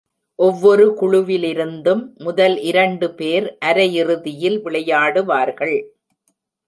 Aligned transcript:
ஒவ்வொரு 0.39 0.85
குழுவிலிருந்தும் 1.01 2.01
முதல் 2.17 2.55
இரண்டு 2.61 3.09
பேர் 3.13 3.57
அரையிறுதியில் 3.65 4.59
விளையாடுவார்கள். 4.65 5.77